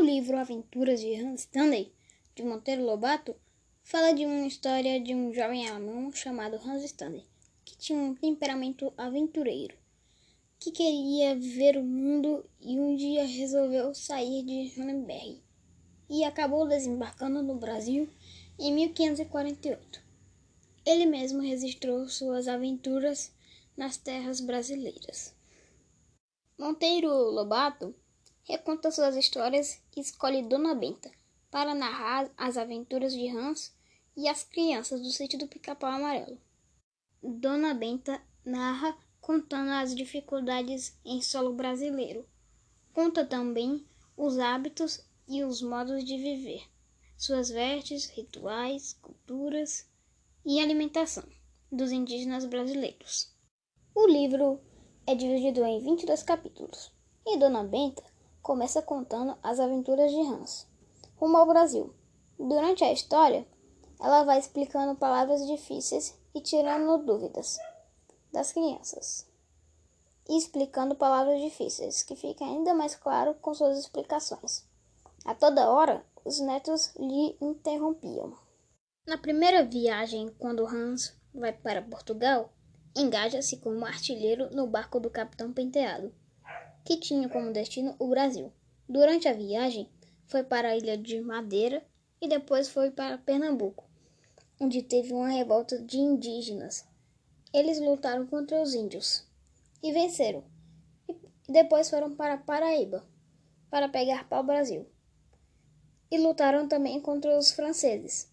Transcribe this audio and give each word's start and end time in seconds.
O 0.00 0.02
livro 0.02 0.38
Aventuras 0.38 0.98
de 0.98 1.14
Hans 1.14 1.40
Stanley, 1.40 1.92
de 2.34 2.42
Monteiro 2.42 2.82
Lobato, 2.82 3.36
fala 3.82 4.12
de 4.12 4.24
uma 4.24 4.46
história 4.46 4.98
de 4.98 5.14
um 5.14 5.30
jovem 5.30 5.68
alemão 5.68 6.10
chamado 6.10 6.56
Hans 6.56 6.82
Stanley, 6.84 7.26
que 7.66 7.76
tinha 7.76 7.98
um 7.98 8.14
temperamento 8.14 8.90
aventureiro, 8.96 9.76
que 10.58 10.70
queria 10.70 11.38
ver 11.38 11.76
o 11.76 11.82
mundo 11.82 12.42
e 12.62 12.80
um 12.80 12.96
dia 12.96 13.26
resolveu 13.26 13.94
sair 13.94 14.42
de 14.42 14.72
Nuremberg 14.80 15.42
e 16.08 16.24
acabou 16.24 16.66
desembarcando 16.66 17.42
no 17.42 17.56
Brasil 17.56 18.08
em 18.58 18.72
1548. 18.72 20.02
Ele 20.86 21.04
mesmo 21.04 21.42
registrou 21.42 22.08
suas 22.08 22.48
aventuras 22.48 23.34
nas 23.76 23.98
terras 23.98 24.40
brasileiras. 24.40 25.34
Monteiro 26.58 27.10
Lobato 27.10 27.94
reconta 28.50 28.90
suas 28.90 29.14
histórias 29.16 29.80
e 29.96 30.00
escolhe 30.00 30.42
Dona 30.42 30.74
Benta 30.74 31.10
para 31.52 31.72
narrar 31.72 32.30
as 32.36 32.56
aventuras 32.56 33.12
de 33.12 33.28
Hans 33.28 33.72
e 34.16 34.28
as 34.28 34.42
crianças 34.42 35.00
do 35.00 35.10
sítio 35.10 35.38
do 35.38 35.46
Pica-Pau 35.46 35.88
Amarelo. 35.88 36.36
Dona 37.22 37.74
Benta 37.74 38.20
narra 38.44 38.96
contando 39.20 39.70
as 39.70 39.94
dificuldades 39.94 40.98
em 41.04 41.22
solo 41.22 41.54
brasileiro. 41.54 42.26
Conta 42.92 43.24
também 43.24 43.86
os 44.16 44.38
hábitos 44.38 45.00
e 45.28 45.44
os 45.44 45.62
modos 45.62 46.04
de 46.04 46.16
viver, 46.16 46.64
suas 47.16 47.50
vestes, 47.50 48.06
rituais, 48.06 48.94
culturas 48.94 49.88
e 50.44 50.58
alimentação 50.58 51.24
dos 51.70 51.92
indígenas 51.92 52.44
brasileiros. 52.44 53.32
O 53.94 54.08
livro 54.08 54.60
é 55.06 55.14
dividido 55.14 55.64
em 55.64 55.78
22 55.80 56.24
capítulos 56.24 56.90
e 57.24 57.38
Dona 57.38 57.62
Benta 57.62 58.09
começa 58.42 58.82
contando 58.82 59.36
as 59.42 59.60
aventuras 59.60 60.10
de 60.10 60.20
Hans 60.20 60.70
rumo 61.20 61.36
ao 61.36 61.46
Brasil. 61.46 61.94
Durante 62.38 62.82
a 62.82 62.90
história, 62.90 63.46
ela 64.00 64.24
vai 64.24 64.38
explicando 64.38 64.96
palavras 64.96 65.46
difíceis 65.46 66.18
e 66.34 66.40
tirando 66.40 67.04
dúvidas 67.04 67.58
das 68.32 68.50
crianças. 68.52 69.28
E 70.26 70.38
explicando 70.38 70.94
palavras 70.94 71.38
difíceis, 71.42 72.02
que 72.02 72.16
fica 72.16 72.42
ainda 72.44 72.72
mais 72.72 72.94
claro 72.94 73.34
com 73.34 73.52
suas 73.52 73.78
explicações. 73.78 74.64
A 75.26 75.34
toda 75.34 75.68
hora, 75.68 76.02
os 76.24 76.40
netos 76.40 76.94
lhe 76.96 77.36
interrompiam. 77.40 78.34
Na 79.06 79.18
primeira 79.18 79.62
viagem, 79.62 80.34
quando 80.38 80.66
Hans 80.66 81.14
vai 81.34 81.52
para 81.52 81.82
Portugal, 81.82 82.50
engaja-se 82.96 83.58
como 83.58 83.84
artilheiro 83.84 84.48
no 84.54 84.66
barco 84.66 84.98
do 84.98 85.10
capitão 85.10 85.52
Penteado, 85.52 86.14
que 86.84 86.96
tinha 86.96 87.28
como 87.28 87.52
destino 87.52 87.94
o 87.98 88.08
Brasil. 88.08 88.52
Durante 88.88 89.28
a 89.28 89.32
viagem, 89.32 89.88
foi 90.26 90.42
para 90.42 90.68
a 90.68 90.76
ilha 90.76 90.96
de 90.96 91.20
Madeira 91.20 91.84
e 92.20 92.28
depois 92.28 92.68
foi 92.68 92.90
para 92.90 93.18
Pernambuco, 93.18 93.84
onde 94.60 94.82
teve 94.82 95.12
uma 95.12 95.28
revolta 95.28 95.78
de 95.78 95.98
indígenas. 95.98 96.84
Eles 97.52 97.80
lutaram 97.80 98.26
contra 98.26 98.60
os 98.62 98.74
índios 98.74 99.26
e 99.82 99.92
venceram. 99.92 100.44
E 101.08 101.52
depois 101.52 101.90
foram 101.90 102.14
para 102.14 102.36
Paraíba 102.36 103.04
para 103.70 103.88
pegar 103.88 104.28
pau 104.28 104.42
Brasil. 104.42 104.86
E 106.10 106.18
lutaram 106.18 106.68
também 106.68 107.00
contra 107.00 107.38
os 107.38 107.52
franceses, 107.52 108.28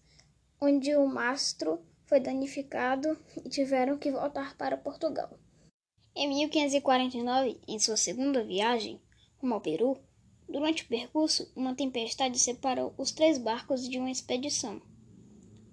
onde 0.60 0.94
o 0.96 1.06
mastro 1.06 1.80
foi 2.04 2.18
danificado 2.18 3.16
e 3.36 3.48
tiveram 3.48 3.96
que 3.96 4.10
voltar 4.10 4.56
para 4.56 4.76
Portugal. 4.76 5.30
Em 6.20 6.26
1549, 6.26 7.60
em 7.68 7.78
sua 7.78 7.96
segunda 7.96 8.42
viagem 8.42 9.00
rumo 9.40 9.54
ao 9.54 9.60
Peru, 9.60 9.96
durante 10.48 10.82
o 10.82 10.88
percurso, 10.88 11.48
uma 11.54 11.76
tempestade 11.76 12.40
separou 12.40 12.92
os 12.98 13.12
três 13.12 13.38
barcos 13.38 13.88
de 13.88 14.00
uma 14.00 14.10
expedição. 14.10 14.82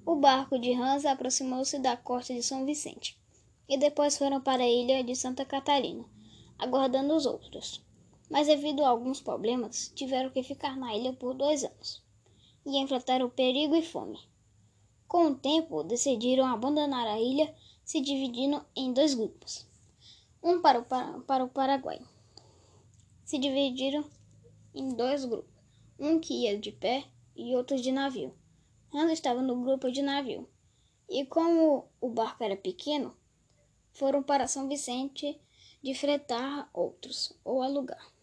O 0.05 0.15
barco 0.15 0.59
de 0.59 0.71
Hans 0.71 1.03
aproximou-se 1.03 1.79
da 1.79 1.97
costa 1.97 2.31
de 2.31 2.43
São 2.43 2.63
Vicente 2.63 3.19
e 3.67 3.75
depois 3.75 4.19
foram 4.19 4.39
para 4.39 4.61
a 4.61 4.69
ilha 4.69 5.03
de 5.03 5.15
Santa 5.15 5.43
Catarina, 5.43 6.05
aguardando 6.59 7.15
os 7.15 7.25
outros. 7.25 7.83
Mas 8.29 8.45
devido 8.45 8.85
a 8.85 8.89
alguns 8.89 9.19
problemas, 9.19 9.91
tiveram 9.95 10.29
que 10.29 10.43
ficar 10.43 10.77
na 10.77 10.95
ilha 10.95 11.11
por 11.13 11.33
dois 11.33 11.63
anos 11.63 12.03
e 12.63 12.77
enfrentaram 12.77 13.31
perigo 13.31 13.75
e 13.75 13.81
fome. 13.81 14.19
Com 15.07 15.25
o 15.25 15.35
tempo, 15.35 15.81
decidiram 15.81 16.45
abandonar 16.45 17.07
a 17.07 17.19
ilha, 17.19 17.51
se 17.83 17.99
dividindo 17.99 18.63
em 18.75 18.93
dois 18.93 19.15
grupos. 19.15 19.65
Um 20.47 20.61
para 20.61 20.79
o, 20.79 21.21
para 21.23 21.43
o 21.43 21.49
Paraguai. 21.49 21.99
Se 23.23 23.39
dividiram 23.39 24.07
em 24.75 24.89
dois 24.89 25.25
grupos, 25.25 25.51
um 25.97 26.19
que 26.19 26.43
ia 26.43 26.55
de 26.55 26.71
pé 26.71 27.03
e 27.35 27.55
outro 27.55 27.81
de 27.81 27.91
navio. 27.91 28.31
Hans 28.93 29.11
estava 29.11 29.41
no 29.41 29.59
grupo 29.63 29.91
de 29.91 30.03
navio. 30.03 30.47
E 31.09 31.25
como 31.25 31.89
o 31.99 32.09
barco 32.09 32.43
era 32.43 32.55
pequeno, 32.55 33.17
foram 33.91 34.21
para 34.21 34.45
São 34.45 34.67
Vicente 34.67 35.41
de 35.81 35.95
fretar 35.95 36.69
outros 36.71 37.33
ou 37.43 37.63
alugar. 37.63 38.13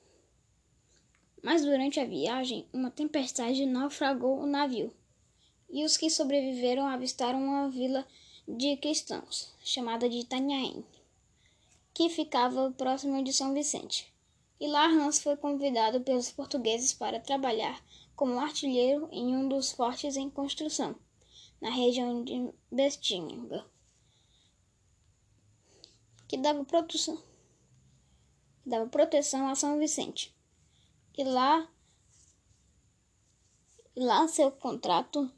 Mas 1.43 1.65
durante 1.65 1.99
a 1.99 2.05
viagem, 2.05 2.69
uma 2.73 2.93
tempestade 2.93 3.67
naufragou 3.67 4.39
o 4.39 4.47
navio 4.47 4.95
e 5.69 5.85
os 5.85 5.97
que 5.97 6.09
sobreviveram 6.09 6.87
avistaram 6.87 7.43
uma 7.43 7.69
vila 7.69 8.07
de 8.47 8.77
cristãos, 8.77 9.53
chamada 9.65 10.09
de 10.09 10.19
Itanhaém, 10.19 10.85
que 11.95 12.09
ficava 12.09 12.71
próximo 12.73 13.23
de 13.23 13.33
São 13.33 13.53
Vicente. 13.53 14.13
E 14.59 14.67
lá 14.67 14.87
Hans 14.87 15.21
foi 15.21 15.37
convidado 15.37 16.01
pelos 16.01 16.31
portugueses 16.31 16.93
para 16.93 17.21
trabalhar 17.21 17.83
como 18.15 18.39
artilheiro 18.39 19.09
em 19.11 19.35
um 19.37 19.49
dos 19.49 19.73
fortes 19.73 20.17
em 20.17 20.31
construção, 20.31 20.95
na 21.61 21.71
região 21.71 22.23
de 22.23 22.53
Bestinga, 22.71 23.67
que 26.29 26.37
dava 26.37 26.65
proteção, 26.65 27.21
dava 28.65 28.87
proteção 28.89 29.49
a 29.49 29.55
São 29.55 29.79
Vicente. 29.79 30.35
E 31.19 31.25
lá, 31.25 31.69
lá 33.95 34.27
seu 34.29 34.51
contrato 34.51 35.31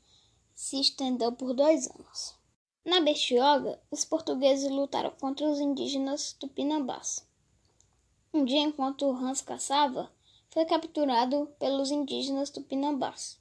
se 0.55 0.81
estendeu 0.81 1.33
por 1.33 1.53
dois 1.53 1.91
anos. 1.91 2.44
Na 2.85 3.01
Bestioga, 3.01 3.81
os 3.91 4.05
portugueses 4.05 4.71
lutaram 4.71 5.11
contra 5.19 5.49
os 5.49 5.59
indígenas 5.59 6.35
tupinambás. 6.35 7.27
Um 8.33 8.45
dia, 8.45 8.61
enquanto 8.61 9.11
Hans 9.11 9.41
caçava, 9.41 10.13
foi 10.51 10.67
capturado 10.67 11.49
pelos 11.59 11.91
indígenas 11.91 12.51
tupinambás. 12.51 13.41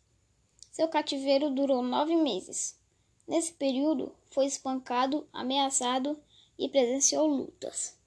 Seu 0.72 0.88
cativeiro 0.88 1.50
durou 1.50 1.82
nove 1.82 2.16
meses. 2.16 2.80
Nesse 3.28 3.52
período, 3.54 4.16
foi 4.32 4.46
espancado, 4.46 5.28
ameaçado 5.34 6.18
e 6.58 6.70
presenciou 6.70 7.28
lutas. 7.28 7.98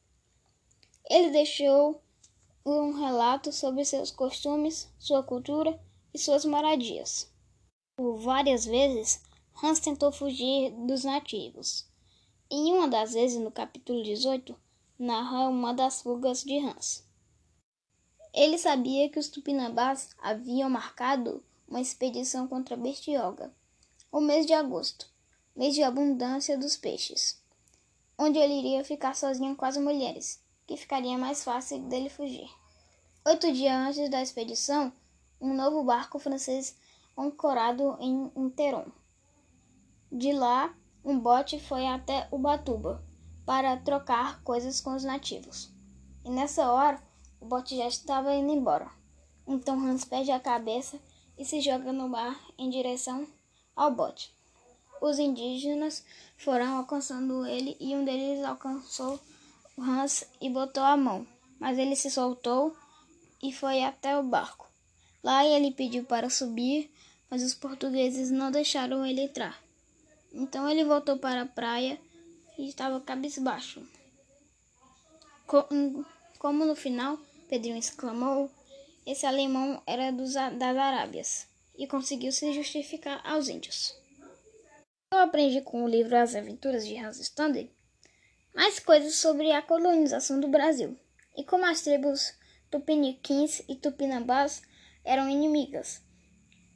Ele 1.05 1.31
deixou 1.31 2.01
um 2.65 2.93
relato 2.93 3.53
sobre 3.53 3.85
seus 3.85 4.11
costumes, 4.11 4.91
sua 4.99 5.23
cultura 5.23 5.79
e 6.15 6.19
suas 6.19 6.45
moradias. 6.45 7.31
Por 7.95 8.17
várias 8.17 8.65
vezes, 8.65 9.23
Hans 9.62 9.81
tentou 9.81 10.12
fugir 10.12 10.71
dos 10.87 11.03
nativos. 11.03 11.87
Em 12.50 12.75
uma 12.75 12.87
das 12.87 13.15
vezes, 13.15 13.41
no 13.41 13.50
capítulo 13.50 14.03
18, 14.03 14.55
narra 14.99 15.49
uma 15.49 15.72
das 15.72 16.03
fugas 16.03 16.44
de 16.44 16.59
Hans. 16.59 17.03
Ele 18.34 18.59
sabia 18.59 19.09
que 19.09 19.19
os 19.19 19.28
tupinambás 19.28 20.11
haviam 20.19 20.69
marcado 20.69 21.43
uma 21.67 21.81
expedição 21.81 22.47
contra 22.47 22.77
Bestioga, 22.77 23.50
o 24.12 24.21
mês 24.21 24.44
de 24.44 24.53
agosto, 24.53 25.11
mês 25.56 25.75
de 25.75 25.83
abundância 25.83 26.59
dos 26.59 26.77
peixes, 26.77 27.43
onde 28.19 28.38
ele 28.38 28.59
iria 28.59 28.84
ficar 28.84 29.17
sozinho 29.17 29.56
com 29.56 29.65
as 29.65 29.78
mulheres, 29.78 30.38
que 30.67 30.77
ficaria 30.77 31.17
mais 31.17 31.43
fácil 31.43 31.78
dele 31.88 32.11
fugir. 32.11 32.50
Oito 33.25 33.50
dias 33.50 33.73
antes 33.73 34.11
da 34.11 34.21
expedição, 34.21 34.93
um 35.41 35.55
novo 35.55 35.82
barco 35.82 36.19
francês 36.19 36.76
ancorado 37.17 37.97
em 37.99 38.31
Interon. 38.37 38.93
De 40.11 40.32
lá, 40.32 40.75
um 41.05 41.19
bote 41.19 41.58
foi 41.58 41.87
até 41.87 42.29
Ubatuba 42.31 43.03
para 43.44 43.76
trocar 43.76 44.43
coisas 44.43 44.81
com 44.81 44.94
os 44.94 45.05
nativos. 45.05 45.70
E 46.25 46.31
nessa 46.31 46.70
hora, 46.70 47.03
o 47.41 47.47
bote 47.47 47.76
já 47.76 47.87
estava 47.87 48.35
indo 48.35 48.53
embora. 48.53 48.91
Então 49.47 49.79
Hans 49.79 50.05
perde 50.05 50.31
a 50.31 50.41
cabeça 50.41 50.99
e 51.38 51.44
se 51.44 51.61
joga 51.61 51.93
no 51.93 52.08
mar 52.08 52.41
em 52.58 52.70
direção 52.70 53.26
ao 53.75 53.91
bote. 53.91 54.35
Os 55.00 55.19
indígenas 55.19 56.05
foram 56.37 56.79
alcançando 56.79 57.47
ele 57.47 57.76
e 57.79 57.94
um 57.94 58.05
deles 58.05 58.44
alcançou 58.44 59.20
Hans 59.79 60.25
e 60.41 60.49
botou 60.49 60.82
a 60.82 60.97
mão, 60.97 61.26
mas 61.61 61.79
ele 61.79 61.94
se 61.94 62.11
soltou 62.11 62.75
e 63.43 63.53
foi 63.53 63.85
até 63.85 64.19
o 64.19 64.23
barco. 64.23 64.67
Lá 65.23 65.44
ele 65.44 65.70
pediu 65.70 66.05
para 66.05 66.31
subir, 66.31 66.91
mas 67.31 67.43
os 67.43 67.55
portugueses 67.55 68.31
não 68.31 68.50
deixaram 68.50 69.05
ele 69.05 69.23
entrar. 69.23 69.66
Então 70.37 70.69
ele 70.69 70.85
voltou 70.85 71.19
para 71.19 71.43
a 71.43 71.47
praia 71.47 71.99
e 72.59 72.69
estava 72.69 73.00
cabisbaixo. 73.00 73.83
Como 75.47 76.65
no 76.65 76.77
final, 76.77 77.19
Pedrinho 77.49 77.79
exclamou: 77.79 78.50
esse 79.06 79.25
alemão 79.25 79.83
era 79.87 80.12
dos, 80.12 80.35
das 80.35 80.77
Arábias 80.77 81.49
e 81.75 81.87
conseguiu 81.87 82.31
se 82.33 82.53
justificar 82.53 83.21
aos 83.25 83.49
índios. 83.49 83.97
Eu 85.11 85.21
aprendi 85.21 85.62
com 85.62 85.83
o 85.83 85.88
livro 85.88 86.17
As 86.17 86.35
Aventuras 86.35 86.87
de 86.87 86.99
Hans 86.99 87.19
Stander 87.19 87.71
mais 88.55 88.79
coisas 88.79 89.15
sobre 89.15 89.53
a 89.53 89.62
colonização 89.62 90.39
do 90.39 90.49
Brasil 90.49 90.99
e 91.35 91.44
como 91.44 91.65
as 91.65 91.81
tribos 91.81 92.35
tupiniquins 92.71 93.62
e 93.69 93.77
tupinambás 93.77 94.62
eram 95.03 95.31
inimigas. 95.31 96.03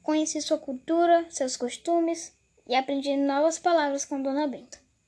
Conheci 0.01 0.41
sua 0.41 0.57
cultura, 0.57 1.27
seus 1.29 1.55
costumes 1.55 2.33
e 2.67 2.75
aprendi 2.75 3.15
novas 3.15 3.59
palavras 3.59 4.05
com 4.05 4.21
Dona 4.21 4.47
Benta. 4.47 4.80